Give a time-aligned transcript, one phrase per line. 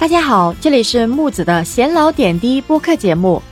[0.00, 3.42] 大家好，这里是木子的闲聊点滴播客节目。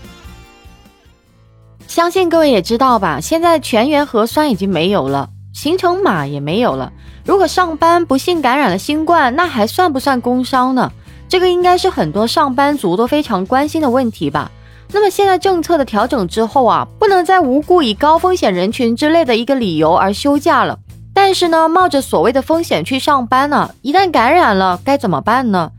[1.87, 6.91] 相信各位也知道吧，现在全员核酸已经没有了，行程码也没有了。
[7.23, 10.91] 如果上班不幸感染了新冠，那还算不算工伤呢？
[11.29, 14.51] 这个应该是很多上班族都非常关心的问题吧。
[14.91, 20.79] 那么现在政策的调整之后啊，不能再无故以高风险人群之类的一个理由而休假了。
[21.13, 25.71] 但是呢，冒着所谓的风险去上班呢，一旦感染了该怎么办呢？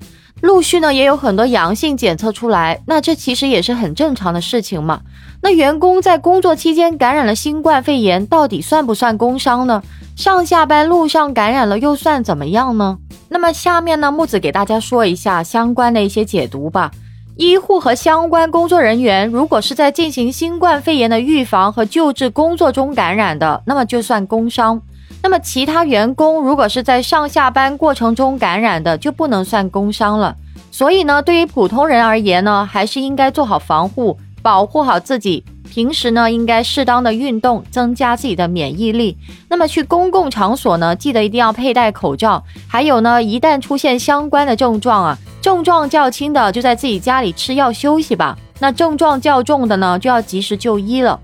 [0.41, 5.01] 陆续呢也有很多阳性检测出来，那这其实也是很正常的事情嘛。
[5.41, 9.81] 那员工在工作期间感染了新冠肺炎，到底算不算工伤呢？
[10.15, 12.97] 上下班路上感染了又算怎么样呢？
[13.29, 16.91] 那么下面呢，木子给大家说一下相关的一些解读吧。
[17.37, 24.81] 医护和相关工作人员如果是在进行新冠肺炎的预防和救治工作中感染的，那么就算工伤。
[25.21, 30.35] 那么其他员工如果是在上下班过程中感染的，就不能算工伤了。
[30.71, 35.43] 所以呢，对于普通人而言呢，还是应该做好防护，保护好自己。
[35.69, 39.15] 平时呢，应该适当的运动，增加自己的免疫力。
[39.49, 42.43] 那么去公共场所呢，记得一定要佩戴口罩。
[42.67, 48.35] 还有呢，一旦出现相关的症状啊，症状较轻的就在自己家里吃药休息吧。
[48.59, 51.19] 那症状较重的呢，就要及时就医了。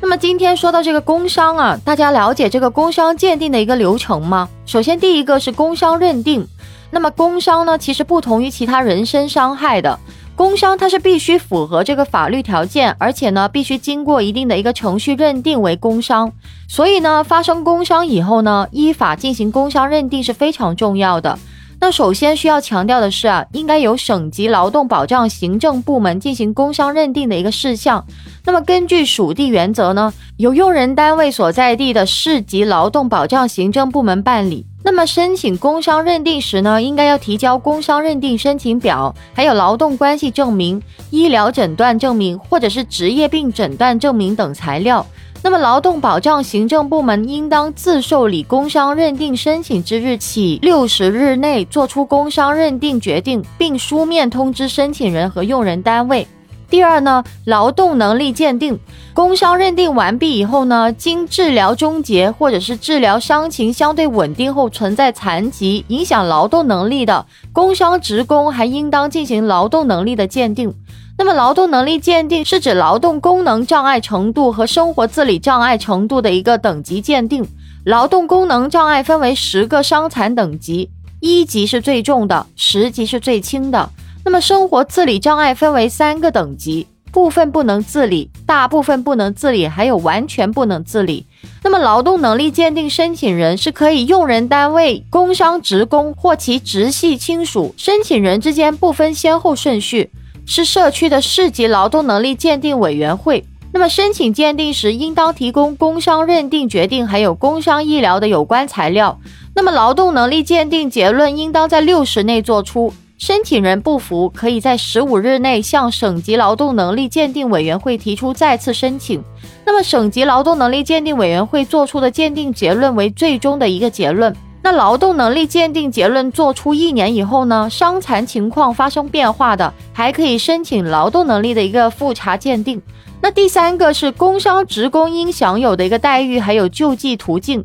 [0.00, 4.48] 那么今天说到这个工伤啊，大家了解这个工伤鉴定的一个流程吗？
[4.66, 6.46] 首先第一个是工伤认定。
[6.90, 9.98] 那么工伤呢，其实不同于其他人身伤害的，
[10.36, 16.30] 工伤它是必须符合这个法律条件，而且呢必须经过一定的一个程序认定为工伤。
[16.68, 21.38] 所以呢，发生工伤以后呢，依法进行工伤认定是非常重要的。
[21.86, 28.02] 那首先需要强调的是啊，应该由省级劳动保障行政部门进行工伤认定的一个事项。
[28.46, 34.64] 那么根据属地原则呢，由用人单位所在地的市级劳动保障行政部门办理。
[34.82, 45.04] 那么申请工伤认定时呢，应该要提交工伤认定申请表，还有劳动关系证明、医疗诊断证明或者是职业病诊断证明等材料。
[45.44, 56.26] 那么，劳动保障行政部门应当自受理工伤认定申请之日起六十日内作出工伤认定决定，并书面通知申请人和用人单位。
[56.70, 58.78] 第二呢，劳动能力鉴定，
[59.12, 70.74] 工伤认定完毕以后呢，经治疗终结或者是治疗伤情相对稳定后存在残疾影响劳动能力的工伤职工，还应当进行劳动能力的鉴定。
[71.16, 77.46] 那么，劳动能力鉴定是指劳动功能障碍程度和生活自理障碍程度的一个等级鉴定。
[77.84, 83.88] 劳动功能障碍分为十个伤残等级，一级是最重的，十级是最轻的。
[84.24, 91.24] 那么，生活自理障碍分为三个等级：部分不能自理、大部分不能自理，还有完全不能自理。
[91.62, 100.10] 那么，劳动能力鉴定申请人是可以用人单位、工伤职工或其直系亲属、申请人之间不分先后顺序。
[100.46, 103.44] 是社区的市级劳动能力鉴定委员会。
[103.72, 109.18] 那么申请鉴定时，应当提供工伤认定决定，还有工伤医疗的有关材料。
[109.56, 112.92] 那么劳动能力鉴定结论应当在六十内作出。
[113.16, 119.22] 申请人不服，可以在十五日内向省级劳动能力鉴定委员会提出再次申请。
[119.64, 124.34] 那么省级劳动能力鉴定委员会作出的鉴定结论为最终的一个结论。
[124.64, 132.80] 那劳动能力鉴定结论做出一年以后呢，伤残情况发生变化的，还可以申请劳动能力的一个复查鉴定。
[133.20, 137.62] 那第三个是工伤职工应享有的一个待遇，还有救济途径。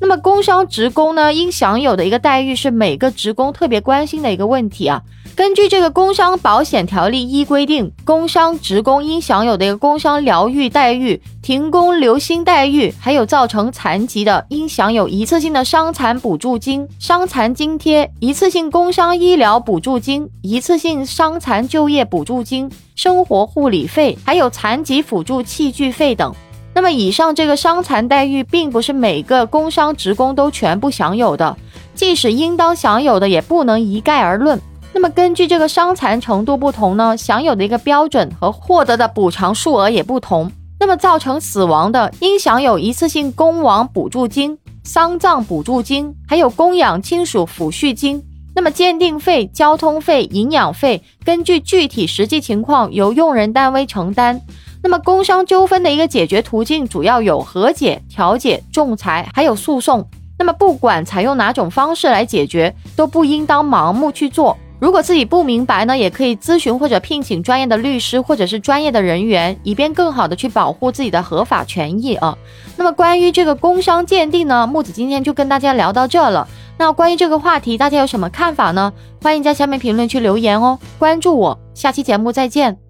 [0.00, 5.02] 那么工伤职工呢，应享有的一个待遇是每个职工特别关心的一个问题啊。
[5.34, 26.34] 根据这个工伤保险条例一规定，工伤职工应享有的一个工伤疗愈待遇、停工留薪待遇，还有造成残疾的，应享有一次性的伤残补助金、伤残津贴、一次性工伤医疗补助金、一次性伤残就业补助金、生活护理费，还有残疾辅助器具费等。
[26.76, 31.56] 那么，以上这个伤残待遇，并不是每个工伤职工都全部享有的，
[31.94, 34.60] 即使应当享有的，也不能一概而论。
[34.92, 40.52] 那么，根据这个伤残程度不同呢，享有的一个标准和获得的补偿数额也不同。
[40.78, 48.22] 那么，造成死亡的，应享有一次性工亡补助金、丧葬补助金，还有供养亲属抚恤金。
[48.54, 54.42] 那么，鉴定费、交通费、营养费，根据具体实际情况由用人单位承担。
[54.86, 60.08] 那么，工伤纠纷的一个解决途径主要有和解、调解、仲裁，还有诉讼。
[60.38, 64.56] 那么，不管采用哪种方式来解决，都不应当盲目去做。
[64.78, 72.38] 如果自己不明白呢，也可以咨询或者聘请专业的律师或者是专业的人员，以便更好的去保护自己的合法权益啊。
[72.76, 76.46] 那么关于这个工伤鉴定呢，木子今天就跟大家聊到这了。
[76.78, 78.92] 那关于这个话题，大家有什么看法呢？
[79.20, 80.78] 欢迎在下面评论区留言哦。
[80.96, 82.85] 关注我，下期节目再见。